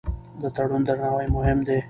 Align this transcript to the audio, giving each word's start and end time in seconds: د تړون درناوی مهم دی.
د 0.41 0.43
تړون 0.55 0.81
درناوی 0.87 1.27
مهم 1.35 1.59
دی. 1.67 1.79